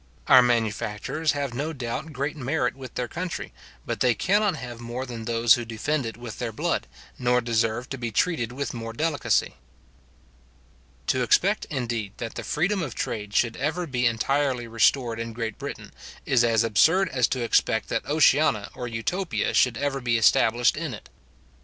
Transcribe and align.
Our 0.25 0.41
manufacturers 0.41 1.33
have 1.33 1.53
no 1.53 1.73
doubt 1.73 2.11
great 2.11 2.35
merit 2.35 2.75
with 2.75 2.95
their 2.95 3.07
country, 3.07 3.53
but 3.85 3.99
they 3.99 4.15
cannot 4.15 4.55
have 4.55 4.79
more 4.81 5.05
than 5.05 5.25
those 5.25 5.53
who 5.53 5.63
defend 5.63 6.07
it 6.07 6.17
with 6.17 6.39
their 6.39 6.51
blood, 6.51 6.87
nor 7.19 7.39
deserve 7.39 7.87
to 7.89 7.99
be 7.99 8.09
treated 8.09 8.51
with 8.51 8.73
more 8.73 8.93
delicacy. 8.93 9.57
To 11.05 11.21
expect, 11.21 11.65
indeed, 11.65 12.13
that 12.17 12.33
the 12.33 12.41
freedom 12.43 12.81
of 12.81 12.95
trade 12.95 13.35
should 13.35 13.55
ever 13.57 13.85
be 13.85 14.07
entirely 14.07 14.67
restored 14.67 15.19
in 15.19 15.33
Great 15.33 15.59
Britain, 15.59 15.91
is 16.25 16.43
as 16.43 16.63
absurd 16.63 17.07
as 17.09 17.27
to 17.27 17.43
expect 17.43 17.89
that 17.89 18.03
an 18.03 18.09
Oceana 18.11 18.71
or 18.73 18.87
Utopia 18.87 19.53
should 19.53 19.77
ever 19.77 20.01
be 20.01 20.17
established 20.17 20.75
in 20.77 20.95
it. 20.95 21.09